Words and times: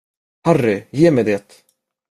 Harry, 0.49 0.73
ge 0.91 1.11
mig 1.11 1.25
det! 1.29 1.63